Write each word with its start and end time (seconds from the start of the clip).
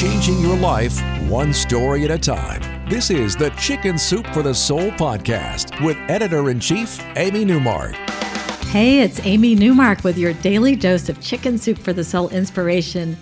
changing 0.00 0.40
your 0.40 0.56
life 0.56 0.98
one 1.28 1.52
story 1.52 2.06
at 2.06 2.10
a 2.10 2.16
time. 2.16 2.62
This 2.88 3.10
is 3.10 3.36
the 3.36 3.50
Chicken 3.50 3.98
Soup 3.98 4.26
for 4.28 4.42
the 4.42 4.54
Soul 4.54 4.90
podcast 4.92 5.78
with 5.84 5.98
editor 6.08 6.48
in 6.48 6.58
chief, 6.58 6.98
Amy 7.16 7.44
Newmark. 7.44 7.92
Hey, 8.70 9.00
it's 9.00 9.20
Amy 9.26 9.54
Newmark 9.54 10.02
with 10.02 10.16
your 10.16 10.32
daily 10.32 10.74
dose 10.74 11.10
of 11.10 11.20
Chicken 11.20 11.58
Soup 11.58 11.76
for 11.76 11.92
the 11.92 12.02
Soul 12.02 12.30
inspiration. 12.30 13.14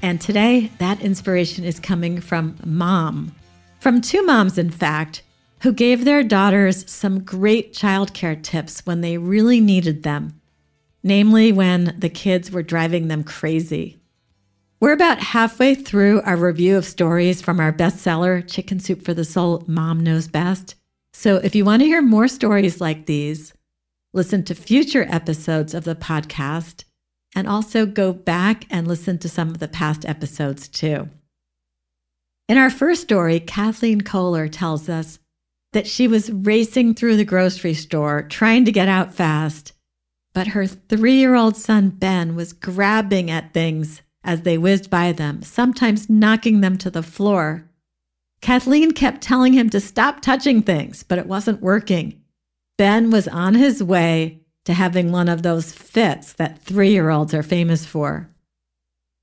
And 0.00 0.20
today, 0.20 0.70
that 0.78 1.00
inspiration 1.00 1.64
is 1.64 1.80
coming 1.80 2.20
from 2.20 2.56
mom. 2.64 3.34
From 3.80 4.00
two 4.00 4.22
moms, 4.22 4.58
in 4.58 4.70
fact, 4.70 5.24
who 5.62 5.72
gave 5.72 6.04
their 6.04 6.22
daughters 6.22 6.88
some 6.88 7.24
great 7.24 7.74
childcare 7.74 8.40
tips 8.40 8.86
when 8.86 9.00
they 9.00 9.18
really 9.18 9.60
needed 9.60 10.04
them, 10.04 10.40
namely 11.02 11.50
when 11.50 11.96
the 11.98 12.08
kids 12.08 12.52
were 12.52 12.62
driving 12.62 13.08
them 13.08 13.24
crazy. 13.24 13.98
We're 14.78 14.92
about 14.92 15.20
halfway 15.20 15.74
through 15.74 16.20
our 16.22 16.36
review 16.36 16.76
of 16.76 16.84
stories 16.84 17.40
from 17.40 17.60
our 17.60 17.72
bestseller, 17.72 18.46
Chicken 18.46 18.78
Soup 18.78 19.00
for 19.00 19.14
the 19.14 19.24
Soul 19.24 19.64
Mom 19.66 20.00
Knows 20.00 20.28
Best. 20.28 20.74
So 21.14 21.36
if 21.36 21.54
you 21.54 21.64
want 21.64 21.80
to 21.80 21.86
hear 21.86 22.02
more 22.02 22.28
stories 22.28 22.78
like 22.78 23.06
these, 23.06 23.54
listen 24.12 24.44
to 24.44 24.54
future 24.54 25.06
episodes 25.08 25.72
of 25.72 25.84
the 25.84 25.94
podcast, 25.94 26.84
and 27.34 27.48
also 27.48 27.86
go 27.86 28.12
back 28.12 28.66
and 28.68 28.86
listen 28.86 29.16
to 29.20 29.30
some 29.30 29.48
of 29.48 29.60
the 29.60 29.68
past 29.68 30.04
episodes 30.04 30.68
too. 30.68 31.08
In 32.46 32.58
our 32.58 32.70
first 32.70 33.00
story, 33.00 33.40
Kathleen 33.40 34.02
Kohler 34.02 34.46
tells 34.46 34.90
us 34.90 35.18
that 35.72 35.86
she 35.86 36.06
was 36.06 36.30
racing 36.30 36.92
through 36.92 37.16
the 37.16 37.24
grocery 37.24 37.72
store 37.72 38.24
trying 38.24 38.66
to 38.66 38.72
get 38.72 38.88
out 38.88 39.14
fast, 39.14 39.72
but 40.34 40.48
her 40.48 40.66
three 40.66 41.16
year 41.16 41.34
old 41.34 41.56
son 41.56 41.88
Ben 41.88 42.36
was 42.36 42.52
grabbing 42.52 43.30
at 43.30 43.54
things 43.54 44.02
as 44.26 44.42
they 44.42 44.58
whizzed 44.58 44.90
by 44.90 45.12
them, 45.12 45.40
sometimes 45.42 46.10
knocking 46.10 46.60
them 46.60 46.76
to 46.76 46.90
the 46.90 47.02
floor. 47.02 47.70
Kathleen 48.42 48.90
kept 48.90 49.22
telling 49.22 49.54
him 49.54 49.70
to 49.70 49.80
stop 49.80 50.20
touching 50.20 50.60
things, 50.60 51.02
but 51.02 51.18
it 51.18 51.26
wasn't 51.26 51.62
working. 51.62 52.20
Ben 52.76 53.10
was 53.10 53.26
on 53.28 53.54
his 53.54 53.82
way 53.82 54.40
to 54.66 54.74
having 54.74 55.10
one 55.10 55.28
of 55.28 55.42
those 55.42 55.72
fits 55.72 56.32
that 56.34 56.58
three 56.58 56.90
year 56.90 57.08
olds 57.08 57.32
are 57.32 57.42
famous 57.42 57.86
for. 57.86 58.28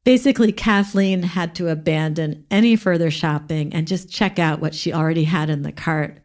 Basically, 0.03 0.51
Kathleen 0.51 1.23
had 1.23 1.53
to 1.55 1.69
abandon 1.69 2.45
any 2.49 2.75
further 2.75 3.11
shopping 3.11 3.73
and 3.73 3.87
just 3.87 4.11
check 4.11 4.39
out 4.39 4.59
what 4.59 4.73
she 4.73 4.91
already 4.91 5.25
had 5.25 5.49
in 5.49 5.61
the 5.61 5.71
cart. 5.71 6.19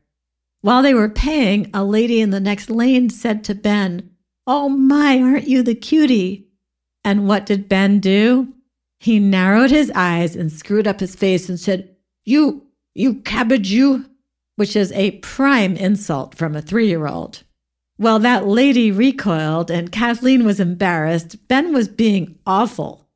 While 0.60 0.82
they 0.82 0.94
were 0.94 1.08
paying, 1.08 1.70
a 1.72 1.84
lady 1.84 2.20
in 2.20 2.30
the 2.30 2.40
next 2.40 2.70
lane 2.70 3.10
said 3.10 3.44
to 3.44 3.54
Ben, 3.54 4.10
Oh 4.46 4.68
my, 4.68 5.20
aren't 5.20 5.46
you 5.46 5.62
the 5.62 5.74
cutie? 5.74 6.48
And 7.04 7.28
what 7.28 7.46
did 7.46 7.68
Ben 7.68 8.00
do? 8.00 8.54
He 9.00 9.20
narrowed 9.20 9.70
his 9.70 9.92
eyes 9.94 10.34
and 10.34 10.50
screwed 10.52 10.86
up 10.86 11.00
his 11.00 11.14
face 11.14 11.48
and 11.48 11.58
said, 11.58 11.94
You, 12.24 12.66
you 12.94 13.16
cabbage, 13.16 13.70
you, 13.70 14.06
which 14.56 14.74
is 14.74 14.90
a 14.92 15.12
prime 15.18 15.76
insult 15.76 16.34
from 16.34 16.56
a 16.56 16.62
three 16.62 16.88
year 16.88 17.06
old. 17.06 17.44
While 17.96 18.18
that 18.20 18.46
lady 18.46 18.90
recoiled 18.90 19.70
and 19.70 19.92
Kathleen 19.92 20.44
was 20.44 20.60
embarrassed, 20.60 21.48
Ben 21.48 21.72
was 21.72 21.88
being 21.88 22.38
awful. 22.46 23.08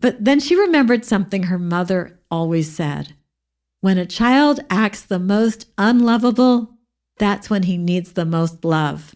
But 0.00 0.24
then 0.24 0.40
she 0.40 0.56
remembered 0.56 1.04
something 1.04 1.44
her 1.44 1.58
mother 1.58 2.18
always 2.30 2.74
said 2.74 3.14
When 3.80 3.98
a 3.98 4.06
child 4.06 4.60
acts 4.70 5.02
the 5.02 5.18
most 5.18 5.66
unlovable, 5.76 6.78
that's 7.18 7.50
when 7.50 7.64
he 7.64 7.76
needs 7.76 8.12
the 8.12 8.24
most 8.24 8.64
love. 8.64 9.14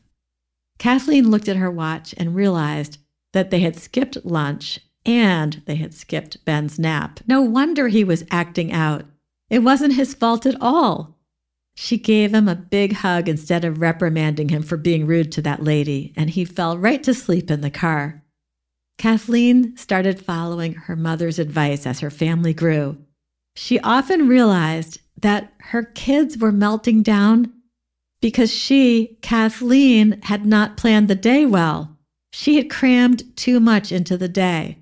Kathleen 0.79 1.31
looked 1.31 1.49
at 1.49 1.57
her 1.57 1.71
watch 1.71 2.15
and 2.19 2.35
realized 2.35 2.99
that 3.33 3.51
they 3.51 3.61
had 3.61 3.77
skipped 3.77 4.25
lunch 4.25 4.81
and 5.07 5.63
they 5.67 5.77
had 5.77 5.95
skipped 5.95 6.45
Ben's 6.45 6.79
nap. 6.79 7.21
No 7.27 7.43
wonder 7.43 7.89
he 7.89 8.05
was 8.05 8.25
acting 8.31 8.73
out. 8.73 9.05
It 9.51 9.61
wasn't 9.61 9.95
his 9.95 10.15
fault 10.15 10.47
at 10.47 10.61
all. 10.61 11.19
She 11.77 11.99
gave 11.99 12.33
him 12.33 12.49
a 12.49 12.55
big 12.55 12.95
hug 12.95 13.29
instead 13.29 13.65
of 13.65 13.81
reprimanding 13.81 14.49
him 14.49 14.63
for 14.63 14.77
being 14.77 15.07
rude 15.07 15.33
to 15.33 15.43
that 15.43 15.65
lady, 15.65 16.13
and 16.17 16.31
he 16.31 16.45
fell 16.45 16.79
right 16.79 17.03
to 17.03 17.13
sleep 17.13 17.51
in 17.51 17.61
the 17.61 17.71
car. 17.71 18.23
Kathleen 18.97 19.77
started 19.77 20.25
following 20.25 20.75
her 20.75 20.95
mother's 20.95 21.39
advice 21.41 21.85
as 21.85 22.01
her 22.01 22.11
family 22.11 22.55
grew. 22.55 22.97
She 23.57 23.81
often 23.81 24.29
realized 24.29 25.01
that 25.21 25.53
her 25.59 25.83
kids 25.83 26.39
were 26.39 26.53
melting 26.53 27.03
down 27.03 27.53
because 28.21 28.53
she, 28.53 29.19
Kathleen, 29.21 30.21
had 30.23 30.47
not 30.47 30.77
planned 30.77 31.09
the 31.09 31.15
day 31.15 31.45
well. 31.45 31.99
She 32.33 32.57
had 32.57 32.71
crammed 32.71 33.37
too 33.37 33.61
much 33.61 33.93
into 33.93 34.17
the 34.17 34.29
day. 34.29 34.79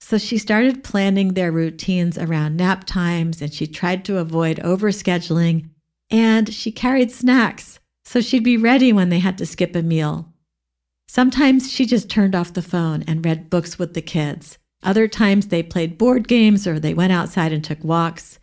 So 0.00 0.16
she 0.18 0.38
started 0.38 0.84
planning 0.84 1.34
their 1.34 1.52
routines 1.52 2.16
around 2.16 2.56
nap 2.56 2.84
times 2.84 3.42
and 3.42 3.52
she 3.52 3.66
tried 3.66 4.04
to 4.06 4.18
avoid 4.18 4.58
overscheduling 4.58 5.70
and 6.10 6.52
she 6.52 6.72
carried 6.72 7.10
snacks 7.10 7.78
so 8.04 8.20
she'd 8.20 8.44
be 8.44 8.56
ready 8.56 8.92
when 8.92 9.10
they 9.10 9.18
had 9.18 9.36
to 9.38 9.44
skip 9.44 9.76
a 9.76 9.82
meal. 9.82 10.32
Sometimes 11.08 11.70
she 11.70 11.84
just 11.84 12.08
turned 12.08 12.34
off 12.34 12.54
the 12.54 12.62
phone 12.62 13.02
and 13.06 13.24
read 13.24 13.50
books 13.50 13.78
with 13.78 13.94
the 13.94 14.00
kids. 14.02 14.56
Other 14.82 15.08
times 15.08 15.48
they 15.48 15.62
played 15.62 15.98
board 15.98 16.28
games 16.28 16.66
or 16.66 16.78
they 16.78 16.94
went 16.94 17.12
outside 17.12 17.52
and 17.52 17.62
took 17.62 17.82
walks. 17.84 18.38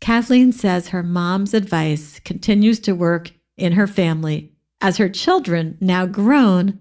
Kathleen 0.00 0.52
says 0.52 0.88
her 0.88 1.02
mom's 1.02 1.54
advice 1.54 2.20
continues 2.20 2.80
to 2.80 2.94
work 2.94 3.32
in 3.56 3.72
her 3.72 3.86
family 3.86 4.52
as 4.80 4.96
her 4.98 5.08
children, 5.08 5.78
now 5.80 6.04
grown, 6.06 6.78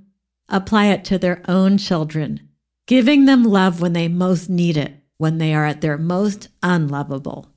apply 0.50 0.88
it 0.88 1.06
to 1.06 1.18
their 1.18 1.42
own 1.48 1.78
children 1.78 2.50
giving 2.88 3.26
them 3.26 3.44
love 3.44 3.82
when 3.82 3.94
they 3.94 4.08
most 4.08 4.48
need 4.48 4.78
it, 4.78 4.94
when 5.18 5.40
they 5.40 5.56
are 5.56 5.66
at 5.66 5.82
their 5.82 5.98
most 5.98 6.50
unlovable. 6.62 7.48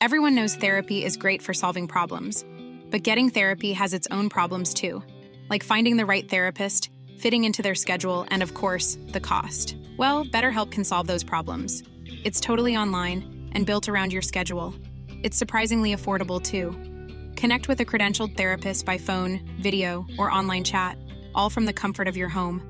Everyone 0.00 0.34
knows 0.34 0.54
therapy 0.54 1.04
is 1.04 1.16
great 1.16 1.42
for 1.42 1.52
solving 1.52 1.88
problems, 1.88 2.44
but 2.90 3.02
getting 3.02 3.30
therapy 3.30 3.72
has 3.72 3.92
its 3.92 4.06
own 4.10 4.28
problems 4.28 4.72
too, 4.72 5.02
like 5.50 5.62
finding 5.62 5.96
the 5.96 6.06
right 6.06 6.28
therapist, 6.28 6.90
fitting 7.18 7.44
into 7.44 7.62
their 7.62 7.74
schedule, 7.74 8.26
and 8.30 8.42
of 8.42 8.54
course, 8.54 8.96
the 9.08 9.20
cost. 9.20 9.76
Well, 9.96 10.24
BetterHelp 10.24 10.70
can 10.70 10.84
solve 10.84 11.06
those 11.06 11.24
problems. 11.24 11.82
It's 12.24 12.40
totally 12.40 12.76
online 12.76 13.37
and 13.52 13.66
built 13.66 13.88
around 13.88 14.12
your 14.12 14.22
schedule. 14.22 14.74
It's 15.22 15.36
surprisingly 15.36 15.94
affordable, 15.94 16.42
too. 16.42 16.76
Connect 17.36 17.68
with 17.68 17.80
a 17.80 17.84
credentialed 17.84 18.36
therapist 18.36 18.84
by 18.84 18.98
phone, 18.98 19.40
video, 19.60 20.06
or 20.18 20.30
online 20.30 20.64
chat, 20.64 20.96
all 21.34 21.50
from 21.50 21.66
the 21.66 21.72
comfort 21.72 22.08
of 22.08 22.16
your 22.16 22.28
home. 22.28 22.62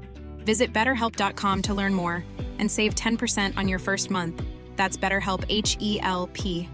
Visit 0.45 0.73
betterhelp.com 0.73 1.63
to 1.63 1.75
learn 1.75 1.95
more 1.95 2.25
and 2.59 2.71
save 2.71 2.95
10% 2.95 3.57
on 3.57 3.69
your 3.69 3.79
first 3.79 4.11
month. 4.11 4.43
That's 4.77 4.97
BetterHelp 4.97 5.45
H 5.49 5.77
E 5.81 5.99
L 6.01 6.29
P. 6.33 6.69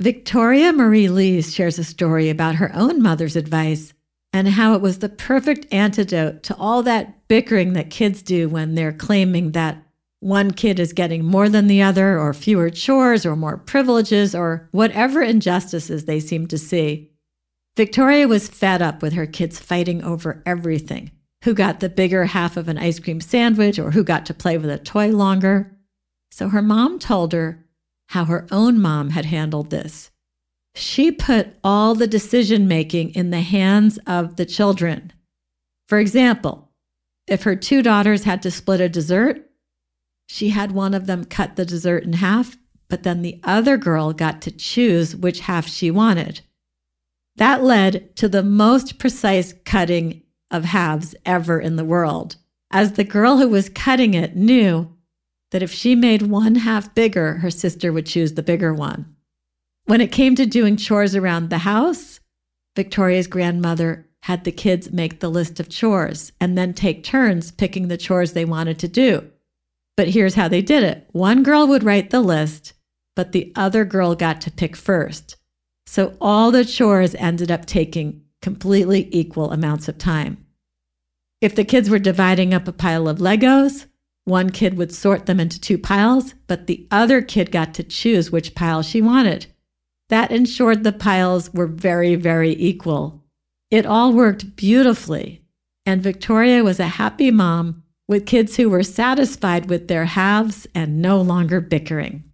Victoria 0.00 0.72
Marie 0.72 1.08
Lees 1.08 1.54
shares 1.54 1.78
a 1.78 1.84
story 1.84 2.28
about 2.28 2.56
her 2.56 2.74
own 2.74 3.00
mother's 3.00 3.36
advice 3.36 3.92
and 4.32 4.48
how 4.48 4.74
it 4.74 4.80
was 4.80 4.98
the 4.98 5.08
perfect 5.08 5.72
antidote 5.72 6.42
to 6.42 6.56
all 6.56 6.82
that 6.82 7.28
bickering 7.28 7.74
that 7.74 7.90
kids 7.90 8.20
do 8.20 8.48
when 8.48 8.74
they're 8.74 8.92
claiming 8.92 9.52
that 9.52 9.83
one 10.24 10.52
kid 10.52 10.80
is 10.80 10.94
getting 10.94 11.22
more 11.22 11.50
than 11.50 11.66
the 11.66 11.82
other, 11.82 12.18
or 12.18 12.32
fewer 12.32 12.70
chores, 12.70 13.26
or 13.26 13.36
more 13.36 13.58
privileges, 13.58 14.34
or 14.34 14.68
whatever 14.72 15.20
injustices 15.20 16.06
they 16.06 16.18
seem 16.18 16.46
to 16.46 16.56
see. 16.56 17.10
Victoria 17.76 18.26
was 18.26 18.48
fed 18.48 18.80
up 18.80 19.02
with 19.02 19.12
her 19.12 19.26
kids 19.26 19.58
fighting 19.58 20.02
over 20.02 20.42
everything 20.46 21.10
who 21.44 21.52
got 21.52 21.80
the 21.80 21.90
bigger 21.90 22.24
half 22.24 22.56
of 22.56 22.68
an 22.68 22.78
ice 22.78 22.98
cream 22.98 23.20
sandwich, 23.20 23.78
or 23.78 23.90
who 23.90 24.02
got 24.02 24.24
to 24.24 24.32
play 24.32 24.56
with 24.56 24.70
a 24.70 24.78
toy 24.78 25.10
longer. 25.10 25.76
So 26.30 26.48
her 26.48 26.62
mom 26.62 26.98
told 26.98 27.34
her 27.34 27.62
how 28.08 28.24
her 28.24 28.46
own 28.50 28.80
mom 28.80 29.10
had 29.10 29.26
handled 29.26 29.68
this. 29.68 30.10
She 30.74 31.12
put 31.12 31.48
all 31.62 31.94
the 31.94 32.06
decision 32.06 32.66
making 32.66 33.10
in 33.10 33.28
the 33.28 33.42
hands 33.42 33.98
of 34.06 34.36
the 34.36 34.46
children. 34.46 35.12
For 35.86 35.98
example, 35.98 36.70
if 37.26 37.42
her 37.42 37.56
two 37.56 37.82
daughters 37.82 38.24
had 38.24 38.40
to 38.42 38.50
split 38.50 38.80
a 38.80 38.88
dessert, 38.88 39.50
she 40.26 40.50
had 40.50 40.72
one 40.72 40.94
of 40.94 41.06
them 41.06 41.24
cut 41.24 41.56
the 41.56 41.64
dessert 41.64 42.04
in 42.04 42.14
half, 42.14 42.56
but 42.88 43.02
then 43.02 43.22
the 43.22 43.40
other 43.44 43.76
girl 43.76 44.12
got 44.12 44.42
to 44.42 44.50
choose 44.50 45.16
which 45.16 45.40
half 45.40 45.66
she 45.66 45.90
wanted. 45.90 46.40
That 47.36 47.62
led 47.62 48.14
to 48.16 48.28
the 48.28 48.42
most 48.42 48.98
precise 48.98 49.54
cutting 49.64 50.22
of 50.50 50.64
halves 50.64 51.14
ever 51.26 51.58
in 51.60 51.76
the 51.76 51.84
world, 51.84 52.36
as 52.70 52.92
the 52.92 53.04
girl 53.04 53.38
who 53.38 53.48
was 53.48 53.68
cutting 53.68 54.14
it 54.14 54.36
knew 54.36 54.94
that 55.50 55.62
if 55.62 55.72
she 55.72 55.94
made 55.94 56.22
one 56.22 56.56
half 56.56 56.94
bigger, 56.94 57.34
her 57.34 57.50
sister 57.50 57.92
would 57.92 58.06
choose 58.06 58.34
the 58.34 58.42
bigger 58.42 58.72
one. 58.72 59.14
When 59.86 60.00
it 60.00 60.12
came 60.12 60.34
to 60.36 60.46
doing 60.46 60.76
chores 60.76 61.14
around 61.14 61.50
the 61.50 61.58
house, 61.58 62.20
Victoria's 62.74 63.26
grandmother 63.26 64.08
had 64.22 64.44
the 64.44 64.52
kids 64.52 64.90
make 64.90 65.20
the 65.20 65.28
list 65.28 65.60
of 65.60 65.68
chores 65.68 66.32
and 66.40 66.56
then 66.56 66.72
take 66.72 67.04
turns 67.04 67.50
picking 67.50 67.88
the 67.88 67.96
chores 67.96 68.32
they 68.32 68.44
wanted 68.44 68.78
to 68.78 68.88
do. 68.88 69.30
But 69.96 70.08
here's 70.08 70.34
how 70.34 70.48
they 70.48 70.62
did 70.62 70.82
it 70.82 71.08
one 71.12 71.42
girl 71.42 71.66
would 71.68 71.84
write 71.84 72.10
the 72.10 72.20
list, 72.20 72.72
but 73.14 73.32
the 73.32 73.52
other 73.54 73.84
girl 73.84 74.14
got 74.14 74.40
to 74.42 74.50
pick 74.50 74.76
first. 74.76 75.36
So 75.86 76.16
all 76.20 76.50
the 76.50 76.64
chores 76.64 77.14
ended 77.14 77.50
up 77.50 77.66
taking 77.66 78.22
completely 78.42 79.08
equal 79.12 79.52
amounts 79.52 79.88
of 79.88 79.98
time. 79.98 80.44
If 81.40 81.54
the 81.54 81.64
kids 81.64 81.88
were 81.88 81.98
dividing 81.98 82.52
up 82.52 82.66
a 82.66 82.72
pile 82.72 83.08
of 83.08 83.18
Legos, 83.18 83.86
one 84.24 84.50
kid 84.50 84.76
would 84.76 84.92
sort 84.92 85.26
them 85.26 85.38
into 85.38 85.60
two 85.60 85.78
piles, 85.78 86.34
but 86.46 86.66
the 86.66 86.86
other 86.90 87.20
kid 87.20 87.52
got 87.52 87.74
to 87.74 87.84
choose 87.84 88.32
which 88.32 88.54
pile 88.54 88.82
she 88.82 89.02
wanted. 89.02 89.46
That 90.08 90.30
ensured 90.30 90.82
the 90.82 90.92
piles 90.92 91.52
were 91.52 91.66
very, 91.66 92.14
very 92.14 92.54
equal. 92.56 93.22
It 93.70 93.86
all 93.86 94.12
worked 94.12 94.56
beautifully, 94.56 95.42
and 95.86 96.02
Victoria 96.02 96.64
was 96.64 96.80
a 96.80 96.86
happy 96.86 97.30
mom 97.30 97.83
with 98.06 98.26
kids 98.26 98.56
who 98.56 98.68
were 98.68 98.82
satisfied 98.82 99.68
with 99.70 99.88
their 99.88 100.04
halves 100.04 100.66
and 100.74 101.00
no 101.00 101.20
longer 101.20 101.60
bickering. 101.60 102.24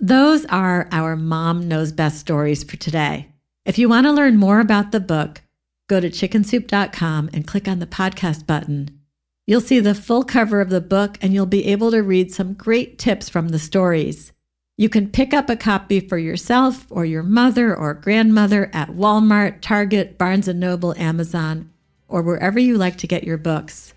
Those 0.00 0.44
are 0.46 0.88
our 0.90 1.16
Mom 1.16 1.68
Knows 1.68 1.92
Best 1.92 2.18
stories 2.18 2.64
for 2.64 2.76
today. 2.76 3.28
If 3.64 3.78
you 3.78 3.88
want 3.88 4.06
to 4.06 4.12
learn 4.12 4.36
more 4.36 4.60
about 4.60 4.92
the 4.92 5.00
book, 5.00 5.42
go 5.88 6.00
to 6.00 6.10
chickensoup.com 6.10 7.30
and 7.32 7.46
click 7.46 7.68
on 7.68 7.78
the 7.78 7.86
podcast 7.86 8.46
button. 8.46 9.00
You'll 9.46 9.60
see 9.60 9.80
the 9.80 9.94
full 9.94 10.24
cover 10.24 10.60
of 10.60 10.70
the 10.70 10.80
book 10.80 11.18
and 11.20 11.34
you'll 11.34 11.46
be 11.46 11.66
able 11.66 11.90
to 11.90 12.02
read 12.02 12.32
some 12.32 12.54
great 12.54 12.98
tips 12.98 13.28
from 13.28 13.48
the 13.48 13.58
stories. 13.58 14.32
You 14.76 14.88
can 14.88 15.10
pick 15.10 15.32
up 15.32 15.48
a 15.48 15.56
copy 15.56 16.00
for 16.00 16.18
yourself 16.18 16.86
or 16.90 17.04
your 17.04 17.22
mother 17.22 17.74
or 17.74 17.94
grandmother 17.94 18.70
at 18.72 18.90
Walmart, 18.90 19.60
Target, 19.60 20.18
Barnes 20.18 20.48
& 20.48 20.54
Noble, 20.54 20.94
Amazon, 20.98 21.70
or 22.08 22.22
wherever 22.22 22.58
you 22.58 22.76
like 22.76 22.96
to 22.98 23.06
get 23.06 23.24
your 23.24 23.38
books. 23.38 23.94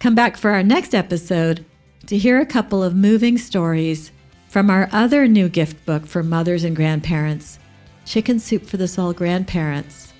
Come 0.00 0.14
back 0.14 0.36
for 0.36 0.52
our 0.52 0.62
next 0.62 0.94
episode 0.94 1.64
to 2.06 2.16
hear 2.16 2.40
a 2.40 2.46
couple 2.46 2.84
of 2.84 2.94
moving 2.94 3.36
stories 3.36 4.12
from 4.46 4.70
our 4.70 4.88
other 4.92 5.26
new 5.26 5.48
gift 5.48 5.84
book 5.84 6.06
for 6.06 6.22
mothers 6.22 6.62
and 6.62 6.76
grandparents, 6.76 7.58
Chicken 8.04 8.38
Soup 8.38 8.64
for 8.64 8.76
the 8.76 8.86
Soul 8.86 9.12
Grandparents. 9.12 10.12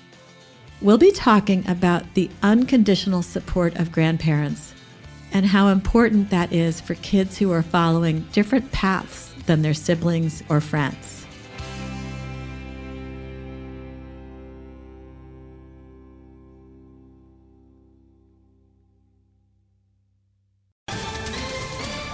We'll 0.81 0.97
be 0.97 1.13
talking 1.13 1.65
about 1.65 2.13
the 2.13 2.29
unconditional 2.43 3.21
support 3.21 3.77
of 3.77 3.93
grandparents 3.93 4.73
and 5.31 5.45
how 5.45 5.69
important 5.69 6.29
that 6.29 6.51
is 6.51 6.81
for 6.81 6.95
kids 6.95 7.37
who 7.37 7.49
are 7.53 7.63
following 7.63 8.27
different 8.33 8.69
paths 8.73 9.33
than 9.45 9.61
their 9.61 9.73
siblings 9.73 10.43
or 10.49 10.59
friends. 10.59 11.18